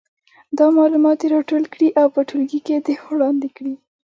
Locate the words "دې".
1.21-1.27, 2.85-2.95